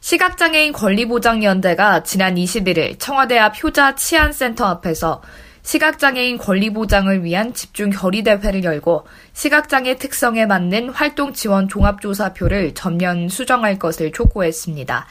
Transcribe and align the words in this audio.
시각장애인 0.00 0.72
권리보장연대가 0.72 2.04
지난 2.04 2.36
21일 2.36 2.98
청와대 2.98 3.36
앞 3.38 3.62
효자 3.62 3.96
치안센터 3.96 4.64
앞에서 4.66 5.20
시각장애인 5.62 6.38
권리보장을 6.38 7.24
위한 7.24 7.52
집중 7.52 7.90
결의대회를 7.90 8.64
열고 8.64 9.06
시각장애 9.34 9.96
특성에 9.96 10.46
맞는 10.46 10.90
활동 10.90 11.32
지원 11.32 11.68
종합조사표를 11.68 12.74
전면 12.74 13.28
수정할 13.28 13.78
것을 13.78 14.12
촉구했습니다. 14.12 15.06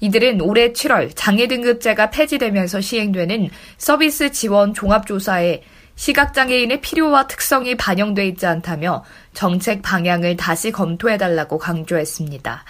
이들은 0.00 0.40
올해 0.40 0.72
7월 0.72 1.10
장애 1.14 1.48
등급제가 1.48 2.10
폐지되면서 2.10 2.80
시행되는 2.80 3.50
서비스 3.76 4.30
지원 4.30 4.72
종합조사에 4.72 5.62
시각장애인의 5.96 6.80
필요와 6.80 7.26
특성이 7.26 7.76
반영돼 7.76 8.28
있지 8.28 8.46
않다며 8.46 9.04
정책 9.34 9.82
방향을 9.82 10.36
다시 10.36 10.70
검토해달라고 10.70 11.58
강조했습니다. 11.58 12.64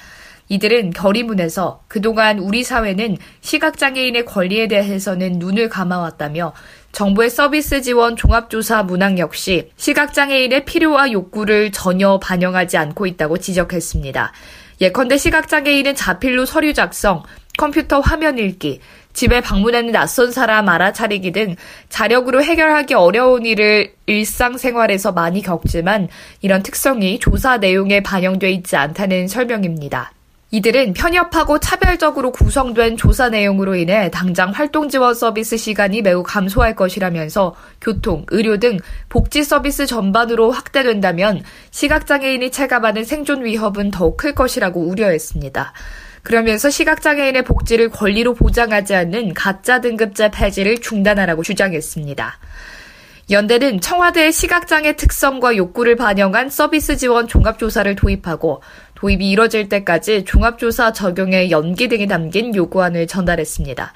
이들은 0.48 0.90
결의문에서 0.90 1.82
그동안 1.88 2.38
우리 2.38 2.64
사회는 2.64 3.16
시각장애인의 3.40 4.24
권리에 4.24 4.68
대해서는 4.68 5.38
눈을 5.38 5.68
감아왔다며 5.68 6.54
정부의 6.92 7.30
서비스 7.30 7.82
지원 7.82 8.16
종합조사 8.16 8.82
문항 8.84 9.18
역시 9.18 9.70
시각장애인의 9.76 10.64
필요와 10.64 11.12
욕구를 11.12 11.70
전혀 11.70 12.18
반영하지 12.18 12.76
않고 12.78 13.06
있다고 13.06 13.38
지적했습니다. 13.38 14.32
예컨대 14.80 15.18
시각장애인은 15.18 15.94
자필로 15.94 16.46
서류 16.46 16.72
작성, 16.72 17.22
컴퓨터 17.58 18.00
화면 18.00 18.38
읽기, 18.38 18.80
집에 19.12 19.40
방문하는 19.40 19.90
낯선 19.90 20.30
사람 20.30 20.68
알아차리기 20.68 21.32
등 21.32 21.56
자력으로 21.88 22.42
해결하기 22.42 22.94
어려운 22.94 23.44
일을 23.44 23.92
일상생활에서 24.06 25.10
많이 25.10 25.42
겪지만 25.42 26.08
이런 26.40 26.62
특성이 26.62 27.18
조사 27.18 27.56
내용에 27.56 28.00
반영돼 28.02 28.50
있지 28.52 28.76
않다는 28.76 29.26
설명입니다. 29.26 30.12
이들은 30.50 30.94
편협하고 30.94 31.60
차별적으로 31.60 32.32
구성된 32.32 32.96
조사 32.96 33.28
내용으로 33.28 33.74
인해 33.74 34.10
당장 34.10 34.50
활동 34.50 34.88
지원 34.88 35.14
서비스 35.14 35.58
시간이 35.58 36.00
매우 36.00 36.22
감소할 36.22 36.74
것이라면서 36.74 37.54
교통, 37.82 38.24
의료 38.28 38.56
등 38.56 38.78
복지 39.10 39.44
서비스 39.44 39.84
전반으로 39.84 40.50
확대된다면 40.50 41.42
시각장애인이 41.70 42.50
체감하는 42.50 43.04
생존 43.04 43.44
위협은 43.44 43.90
더욱 43.90 44.16
클 44.16 44.34
것이라고 44.34 44.80
우려했습니다. 44.80 45.74
그러면서 46.22 46.70
시각장애인의 46.70 47.44
복지를 47.44 47.90
권리로 47.90 48.32
보장하지 48.32 48.94
않는 48.94 49.34
가짜 49.34 49.82
등급제 49.82 50.30
폐지를 50.30 50.78
중단하라고 50.78 51.42
주장했습니다. 51.42 52.38
연대는 53.30 53.82
청와대의 53.82 54.32
시각장애 54.32 54.96
특성과 54.96 55.56
욕구를 55.56 55.96
반영한 55.96 56.48
서비스 56.48 56.96
지원 56.96 57.28
종합조사를 57.28 57.94
도입하고 57.94 58.62
도입이 58.98 59.30
이뤄질 59.30 59.68
때까지 59.68 60.24
종합조사 60.24 60.92
적용의 60.92 61.52
연기 61.52 61.86
등이 61.86 62.08
담긴 62.08 62.52
요구안을 62.54 63.06
전달했습니다. 63.06 63.92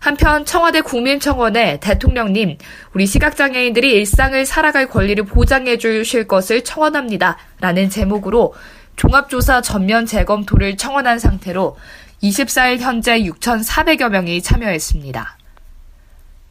한편 0.00 0.44
청와대 0.44 0.80
국민청원에 0.80 1.78
대통령님, 1.78 2.56
우리 2.92 3.06
시각장애인들이 3.06 3.92
일상을 3.92 4.44
살아갈 4.44 4.88
권리를 4.88 5.22
보장해 5.24 5.78
주실 5.78 6.26
것을 6.26 6.64
청원합니다. 6.64 7.38
라는 7.60 7.88
제목으로 7.90 8.54
종합조사 8.96 9.62
전면 9.62 10.04
재검토를 10.04 10.76
청원한 10.76 11.20
상태로 11.20 11.76
24일 12.22 12.78
현재 12.80 13.20
6,400여 13.20 14.08
명이 14.08 14.42
참여했습니다. 14.42 15.39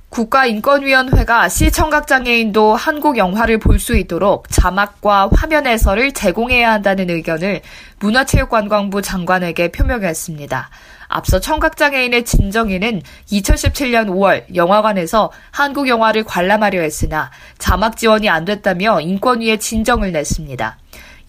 국가인권위원회가 0.10 1.50
시청각장애인도 1.50 2.76
한국 2.76 3.18
영화를 3.18 3.58
볼 3.60 3.80
수 3.80 3.96
있도록 3.96 4.50
자막과 4.50 5.30
화면 5.34 5.66
해설을 5.66 6.12
제공해야 6.12 6.72
한다는 6.74 7.10
의견을 7.10 7.62
문화체육관광부 8.00 9.02
장관에게 9.02 9.72
표명했습니다. 9.72 10.70
앞서 11.08 11.40
청각장애인의 11.40 12.26
진정인은 12.26 13.02
2017년 13.32 14.08
5월 14.08 14.54
영화관에서 14.54 15.32
한국 15.52 15.88
영화를 15.88 16.24
관람하려 16.26 16.82
했으나 16.82 17.32
자막 17.58 17.96
지원이 17.96 18.28
안 18.30 18.44
됐다며 18.44 19.00
인권위에 19.00 19.58
진정을 19.58 20.12
냈습니다. 20.12 20.78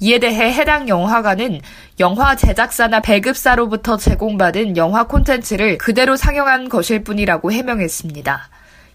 이에 0.01 0.19
대해 0.19 0.53
해당 0.53 0.89
영화관은 0.89 1.61
영화 2.01 2.35
제작사나 2.35 3.01
배급사로부터 3.01 3.97
제공받은 3.97 4.77
영화 4.77 5.05
콘텐츠를 5.05 5.79
그대로 5.79 6.17
상영한 6.17 6.69
것일 6.69 7.05
뿐이라고 7.05 7.53
해명했습니다. 7.53 8.49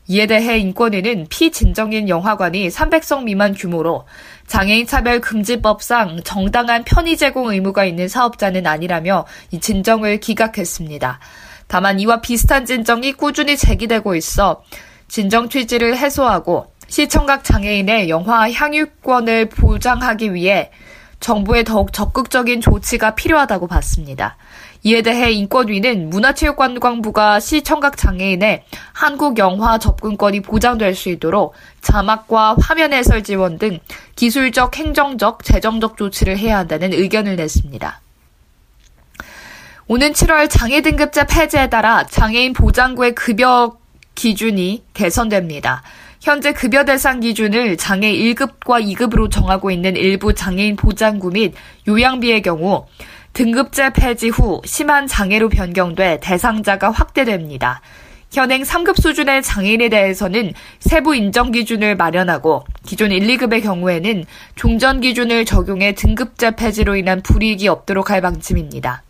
이에 0.08 0.28
대해 0.28 0.60
인권위는 0.60 1.28
피진정인 1.30 2.10
영화관이 2.10 2.70
300석 2.70 3.24
미만 3.24 3.54
규모로 3.54 4.06
장애인 4.46 4.86
차별 4.86 5.20
금지법상 5.20 6.22
정당한 6.24 6.84
편의 6.84 7.18
제공 7.18 7.52
의무가 7.52 7.86
있는 7.86 8.08
사업자는 8.08 8.68
아니라며 8.68 9.26
이 9.52 9.60
진정을 9.60 10.20
기각했습니다. 10.20 11.20
다만 11.68 12.00
이와 12.00 12.22
비슷한 12.22 12.66
진정이 12.66 13.14
꾸준히 13.14 13.58
제기되고 13.58 14.16
있어 14.16 14.64
진정 15.08 15.50
취지를 15.50 15.98
해소하고 15.98 16.68
시청각 16.88 17.44
장애인의 17.44 18.10
영화 18.10 18.52
향유권을 18.52 19.50
보장하기 19.50 20.36
위해 20.36 20.70
정부의 21.20 21.64
더욱 21.64 21.92
적극적인 21.92 22.62
조치가 22.62 23.16
필요하다고 23.16 23.68
봤습니다. 23.68 24.38
이에 24.86 25.02
대해 25.02 25.32
인권위는 25.32 26.12
문화체육관광부가 26.12 27.40
시청각 27.40 27.98
장애인의 27.98 28.66
한국 28.94 29.40
영화 29.40 29.80
접근권이 29.80 30.42
보장될 30.42 30.94
수 30.94 31.10
있도록 31.10 31.56
자막과 31.82 32.58
화면 32.62 32.94
해설 32.94 33.24
지원 33.24 33.58
등 33.58 33.80
기술적, 34.16 34.78
행정적, 34.78 35.44
재정적 35.44 35.98
조치를 35.98 36.38
해야 36.38 36.60
한다는 36.60 36.94
의견을 36.94 37.36
냈습니다. 37.36 38.00
오는 39.88 40.14
7월 40.14 40.48
장애 40.52 40.82
등급제 40.82 41.26
폐지에 41.26 41.68
따라 41.70 42.06
장애인 42.06 42.54
보장구의 42.54 43.16
급여 43.16 43.80
기준이 44.14 44.84
개선됩니다. 44.94 45.82
현재 46.22 46.54
급여 46.54 46.86
대상 46.86 47.22
기준을 47.22 47.78
장애 47.78 48.14
1급과 48.14 48.84
2급으로 48.96 49.32
정하고 49.32 49.72
있는 49.72 49.96
일부 49.96 50.34
장애인 50.36 50.76
보장구 50.76 51.32
및 51.32 51.56
요양비의 51.88 52.44
경우 52.44 52.86
등급제 53.36 53.92
폐지 53.92 54.30
후 54.30 54.62
심한 54.64 55.08
장애로 55.08 55.50
변경돼 55.50 56.20
대상자가 56.22 56.90
확대됩니다. 56.90 57.82
현행 58.32 58.64
3급 58.64 59.02
수준의 59.02 59.44
장애인에 59.44 59.90
대해서는 59.90 60.54
세부 60.80 61.18
인정 61.18 61.52
기준을 61.52 61.98
마련하고 61.98 62.64
기존 62.86 63.12
1, 63.12 63.28
2급의 63.28 63.62
경우에는 63.62 64.24
종전 64.56 65.02
기준을 65.02 65.44
적용해 65.44 65.96
등급제 65.96 66.56
폐지로 66.56 66.96
인한 66.96 67.22
불이익이 67.22 67.68
없도록 67.68 68.10
할 68.10 68.22
방침입니다. 68.22 69.04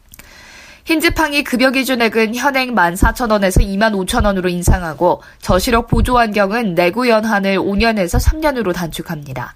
흰지팡이 0.85 1.43
급여 1.43 1.71
기준액은 1.71 2.35
현행 2.35 2.75
14,000원에서 2.75 3.59
25,000원으로 3.59 4.51
인상하고 4.51 5.23
저시력 5.41 5.87
보조 5.87 6.19
환경은 6.19 6.75
내구 6.75 7.09
연한을 7.09 7.57
5년에서 7.57 8.23
3년으로 8.23 8.71
단축합니다. 8.71 9.55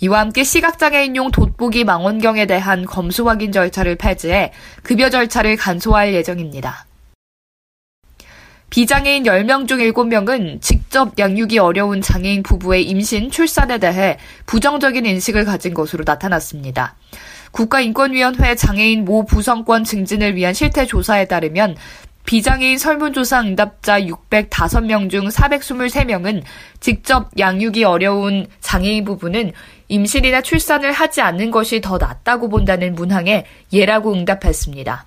이와 0.00 0.20
함께 0.20 0.42
시각장애인용 0.42 1.32
돋보기 1.32 1.84
망원경에 1.84 2.46
대한 2.46 2.86
검수 2.86 3.28
확인 3.28 3.52
절차를 3.52 3.96
폐지해 3.96 4.52
급여 4.82 5.10
절차를 5.10 5.56
간소화할 5.56 6.14
예정입니다. 6.14 6.86
비장애인 8.70 9.24
10명 9.24 9.68
중 9.68 9.80
7명은 9.80 10.62
직 10.62 10.79
접 10.90 11.18
양육이 11.18 11.58
어려운 11.58 12.02
장애인 12.02 12.42
부부의 12.42 12.82
임신, 12.82 13.30
출산에 13.30 13.78
대해 13.78 14.18
부정적인 14.46 15.06
인식을 15.06 15.44
가진 15.44 15.72
것으로 15.72 16.04
나타났습니다. 16.04 16.96
국가인권위원회 17.52 18.56
장애인 18.56 19.04
모 19.04 19.24
부성권 19.24 19.84
증진을 19.84 20.36
위한 20.36 20.52
실태 20.52 20.84
조사에 20.84 21.26
따르면 21.26 21.76
비장애인 22.26 22.78
설문조사 22.78 23.40
응답자 23.40 24.00
605명 24.02 25.10
중 25.10 25.28
423명은 25.28 26.42
직접 26.78 27.30
양육이 27.38 27.84
어려운 27.84 28.46
장애인 28.60 29.04
부부는 29.04 29.52
임신이나 29.88 30.42
출산을 30.42 30.92
하지 30.92 31.22
않는 31.22 31.50
것이 31.50 31.80
더 31.80 31.98
낫다고 31.98 32.48
본다는 32.48 32.94
문항에 32.94 33.46
예라고 33.72 34.12
응답했습니다. 34.12 35.06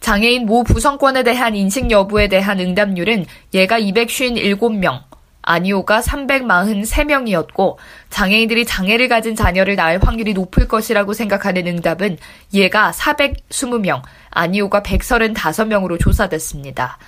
장애인 0.00 0.46
모 0.46 0.64
부성권에 0.64 1.22
대한 1.22 1.54
인식 1.54 1.90
여부에 1.90 2.28
대한 2.28 2.58
응답률은 2.58 3.26
예가 3.52 3.78
257명, 3.80 5.02
아니오가 5.42 6.00
343명이었고 6.00 7.76
장애인들이 8.08 8.64
장애를 8.64 9.08
가진 9.08 9.34
자녀를 9.34 9.76
낳을 9.76 10.00
확률이 10.02 10.32
높을 10.32 10.68
것이라고 10.68 11.12
생각하는 11.12 11.66
응답은 11.66 12.18
예가 12.52 12.92
420명, 12.92 14.02
아니오가 14.30 14.82
135명으로 14.82 15.98
조사됐습니다. 16.00 16.98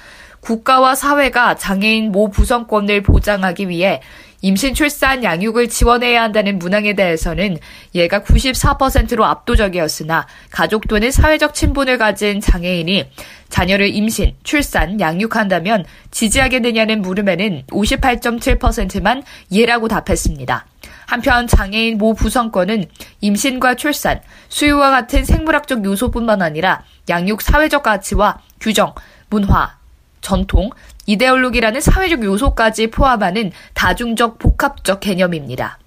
국가와 0.40 0.94
사회가 0.96 1.54
장애인 1.54 2.10
모 2.10 2.28
구성권을 2.28 3.02
보장하기 3.02 3.68
위해 3.68 4.02
임신, 4.42 4.74
출산, 4.74 5.22
양육을 5.22 5.68
지원해야 5.68 6.22
한다는 6.22 6.58
문항에 6.58 6.94
대해서는 6.94 7.58
얘가 7.94 8.20
94%로 8.20 9.24
압도적이었으나 9.24 10.26
가족 10.50 10.88
또는 10.88 11.12
사회적 11.12 11.54
친분을 11.54 11.96
가진 11.96 12.40
장애인이 12.40 13.08
자녀를 13.48 13.94
임신, 13.94 14.34
출산, 14.42 14.98
양육한다면 15.00 15.84
지지하겠느냐는 16.10 17.02
물음에는 17.02 17.64
58.7%만 17.68 19.22
예라고 19.52 19.86
답했습니다. 19.86 20.66
한편 21.06 21.46
장애인 21.46 21.98
모 21.98 22.14
구성권은 22.14 22.86
임신과 23.20 23.76
출산, 23.76 24.20
수유와 24.48 24.90
같은 24.90 25.24
생물학적 25.24 25.84
요소뿐만 25.84 26.42
아니라 26.42 26.82
양육 27.08 27.42
사회적 27.42 27.82
가치와 27.84 28.40
규정, 28.60 28.94
문화, 29.28 29.76
전통, 30.20 30.70
이데올로기라는 31.06 31.80
사회적 31.80 32.24
요소까지 32.24 32.88
포함하는 32.88 33.52
다중적 33.74 34.38
복합적 34.38 35.00
개념입니다. 35.00 35.78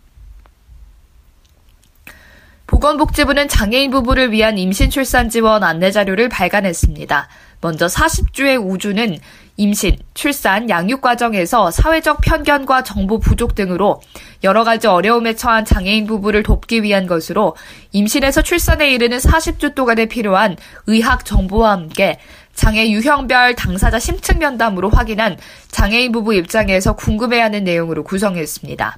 보건복지부는 2.68 3.48
장애인 3.48 3.92
부부를 3.92 4.32
위한 4.32 4.58
임신 4.58 4.90
출산 4.90 5.30
지원 5.30 5.64
안내 5.64 5.92
자료를 5.92 6.30
발간했습니다. 6.30 7.30
먼저 7.62 7.86
40주의 7.86 8.62
우주는 8.62 9.18
임신, 9.58 9.98
출산, 10.14 10.70
양육 10.70 11.00
과정에서 11.02 11.72
사회적 11.72 12.22
편견과 12.22 12.84
정보 12.84 13.20
부족 13.20 13.56
등으로 13.56 14.02
여러 14.44 14.64
가지 14.64 14.88
어려움에 14.88 15.36
처한 15.36 15.64
장애인 15.64 16.08
부부를 16.08 16.44
돕기 16.44 16.84
위한 16.84 17.08
것으로 17.08 17.56
임신에서 17.94 18.42
출산에 18.42 18.92
이르는 18.92 19.20
40주 19.20 19.74
동안에 19.76 20.08
필요한 20.08 20.58
의학 20.88 21.24
정보와 21.24 21.72
함께 21.72 22.20
장애 22.56 22.90
유형별 22.90 23.56
당사자 23.56 24.00
심층 24.00 24.40
면담으로 24.40 24.90
확인한 24.90 25.38
장애인 25.70 26.12
부부 26.12 26.34
입장에서 26.34 26.94
궁금해하는 26.96 27.64
내용으로 27.64 28.04
구성했습니다. 28.04 28.98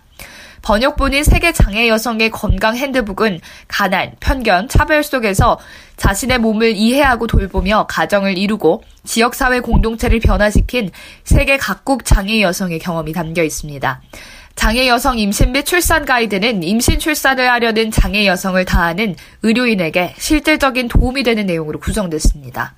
번역본인 0.61 1.23
세계 1.23 1.51
장애 1.51 1.87
여성의 1.87 2.31
건강 2.31 2.75
핸드북은 2.75 3.39
가난, 3.67 4.13
편견, 4.19 4.69
차별 4.69 5.03
속에서 5.03 5.59
자신의 5.97 6.39
몸을 6.39 6.75
이해하고 6.75 7.27
돌보며 7.27 7.87
가정을 7.87 8.37
이루고 8.37 8.83
지역사회 9.05 9.61
공동체를 9.61 10.19
변화시킨 10.19 10.91
세계 11.23 11.57
각국 11.57 12.05
장애 12.05 12.41
여성의 12.41 12.79
경험이 12.79 13.13
담겨 13.13 13.43
있습니다. 13.43 14.01
장애 14.55 14.87
여성 14.87 15.19
임신 15.19 15.51
및 15.51 15.65
출산 15.65 16.03
가이드는 16.03 16.63
임신 16.63 16.99
출산을 16.99 17.49
하려는 17.49 17.91
장애 17.91 18.25
여성을 18.25 18.63
다하는 18.65 19.15
의료인에게 19.43 20.15
실질적인 20.17 20.87
도움이 20.87 21.23
되는 21.23 21.45
내용으로 21.45 21.79
구성됐습니다. 21.79 22.75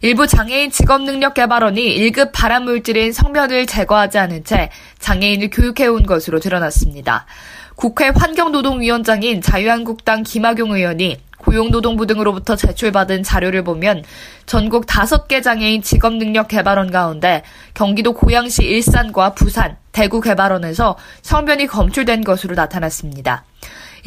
일부 0.00 0.28
장애인 0.28 0.70
직업능력개발원이 0.70 1.98
1급 1.98 2.30
발암물질인 2.32 3.12
성면을 3.12 3.66
제거하지 3.66 4.18
않은 4.18 4.44
채 4.44 4.70
장애인을 5.00 5.50
교육해온 5.50 6.06
것으로 6.06 6.38
드러났습니다. 6.38 7.26
국회 7.74 8.08
환경노동위원장인 8.08 9.40
자유한국당 9.40 10.22
김학용 10.22 10.72
의원이 10.72 11.18
고용노동부 11.38 12.06
등으로부터 12.06 12.56
제출받은 12.56 13.22
자료를 13.22 13.64
보면 13.64 14.04
전국 14.46 14.86
5개 14.86 15.42
장애인 15.42 15.82
직업능력개발원 15.82 16.90
가운데 16.90 17.42
경기도 17.74 18.12
고양시 18.12 18.64
일산과 18.64 19.34
부산, 19.34 19.76
대구 19.92 20.20
개발원에서 20.20 20.96
성변이 21.22 21.66
검출된 21.66 22.22
것으로 22.22 22.54
나타났습니다. 22.54 23.44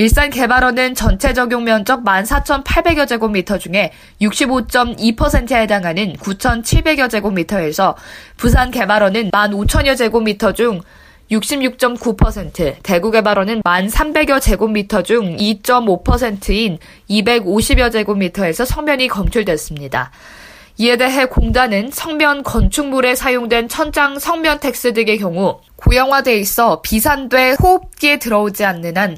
일산 0.02 0.32
개발원은 0.32 0.96
전체 0.96 1.32
적용 1.32 1.64
면적 1.64 2.04
14,800여 2.04 3.08
제곱미터 3.08 3.60
중에 3.60 3.92
65.2%에 4.20 5.62
해당하는 5.62 6.14
9,700여 6.14 7.08
제곱미터에서 7.08 7.96
부산 8.36 8.72
개발원은 8.72 9.30
15,000여 9.30 9.96
제곱미터 9.96 10.54
중 10.54 10.82
66.9%, 11.30 12.78
대구 12.82 13.12
개발원은 13.12 13.62
1,300여 13.62 14.42
제곱미터 14.42 15.04
중 15.04 15.38
2.5%인 15.38 16.80
250여 17.08 17.92
제곱미터에서 17.92 18.66
석면이 18.66 19.08
검출됐습니다. 19.08 20.10
이에 20.80 20.98
대해 20.98 21.26
공단은 21.26 21.92
석면 21.94 22.42
건축물에 22.42 23.14
사용된 23.14 23.68
천장 23.70 24.18
석면 24.18 24.62
텍스 24.62 24.94
등의 24.94 25.20
경우 25.20 25.62
고형화돼 25.76 26.40
있어 26.40 26.82
비산돼 26.82 27.58
호흡기에 27.62 28.18
들어오지 28.18 28.66
않는 28.66 28.98
한 28.98 29.18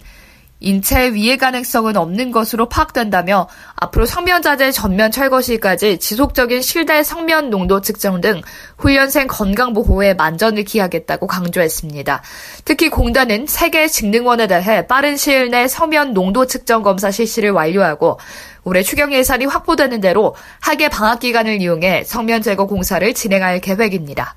인체 0.64 1.14
위해 1.14 1.38
가능성은 1.38 1.98
없는 1.98 2.32
것으로 2.32 2.70
파악된다며 2.70 3.48
앞으로 3.76 4.06
석면자재 4.06 4.72
전면 4.72 5.12
철거 5.12 5.42
시까지 5.42 6.00
지속적인 6.00 6.62
실내 6.62 7.04
석면 7.04 7.50
농도 7.50 7.82
측정 7.82 8.22
등 8.22 8.42
훈련생 8.78 9.28
건강 9.28 9.74
보호에 9.74 10.14
만전을 10.14 10.64
기하겠다고 10.64 11.28
강조했습니다. 11.28 12.22
특히 12.64 12.90
공단은 12.90 13.46
세계 13.48 13.88
직능원에 13.88 14.48
대해 14.48 14.88
빠른 14.88 15.18
시일 15.18 15.52
내 15.52 15.68
성면 15.68 16.14
농도 16.14 16.46
측정 16.46 16.82
검사 16.82 17.12
실시를 17.12 17.52
완료하고 17.52 18.20
올해 18.64 18.82
추경 18.82 19.14
예산이 19.14 19.46
확보되는 19.46 20.00
대로 20.00 20.36
학예 20.62 20.88
방학 20.88 21.20
기간을 21.20 21.62
이용해 21.62 22.06
성면 22.06 22.42
제거 22.42 22.66
공사를 22.66 23.14
진행할 23.14 23.60
계획입니다. 23.60 24.36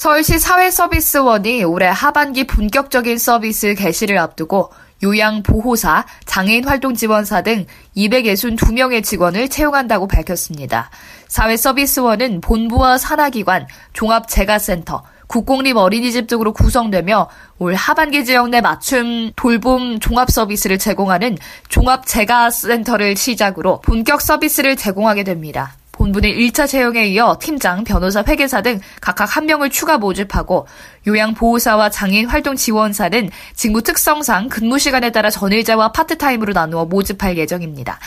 서울시 0.00 0.38
사회서비스원이 0.38 1.62
올해 1.64 1.86
하반기 1.86 2.46
본격적인 2.46 3.18
서비스 3.18 3.74
개시를 3.74 4.16
앞두고 4.16 4.72
요양보호사, 5.02 6.06
장애인활동지원사 6.24 7.42
등 7.42 7.66
262명의 7.94 9.04
직원을 9.04 9.50
채용한다고 9.50 10.08
밝혔습니다. 10.08 10.88
사회서비스원은 11.28 12.40
본부와 12.40 12.96
산하기관, 12.96 13.66
종합재가센터, 13.92 15.02
국공립 15.26 15.76
어린이집 15.76 16.26
등으로 16.26 16.54
구성되며 16.54 17.28
올 17.58 17.74
하반기 17.74 18.24
지역 18.24 18.48
내 18.48 18.62
맞춤 18.62 19.32
돌봄 19.36 20.00
종합 20.00 20.30
서비스를 20.30 20.78
제공하는 20.78 21.36
종합재가센터를 21.68 23.16
시작으로 23.16 23.82
본격 23.82 24.22
서비스를 24.22 24.76
제공하게 24.76 25.24
됩니다. 25.24 25.74
본부는 26.00 26.30
1차 26.30 26.66
채용에 26.66 27.08
이어 27.08 27.36
팀장, 27.38 27.84
변호사, 27.84 28.24
회계사 28.26 28.62
등 28.62 28.80
각각 29.02 29.36
한 29.36 29.44
명을 29.44 29.68
추가 29.68 29.98
모집하고 29.98 30.66
요양보호사와 31.06 31.90
장애인 31.90 32.26
활동 32.26 32.56
지원사 32.56 33.10
는 33.10 33.28
직무 33.54 33.82
특성상 33.82 34.48
근무 34.48 34.78
시간에 34.78 35.10
따라 35.10 35.28
전일제와 35.28 35.92
파트타임으로 35.92 36.54
나누어 36.54 36.86
모집할 36.86 37.36
예정입니다. 37.36 37.98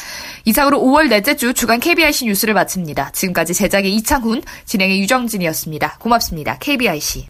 이상으로 0.46 0.80
5월 0.80 1.10
넷째 1.10 1.36
주 1.36 1.54
주간 1.54 1.80
KBIC 1.80 2.26
뉴스를 2.26 2.56
마칩니다. 2.56 3.12
지금까지 3.12 3.54
제작의 3.54 3.94
이창훈, 3.96 4.42
진행의 4.66 5.00
유정진이었습니다. 5.02 5.98
고맙습니다. 6.00 6.58
KBIC. 6.60 7.28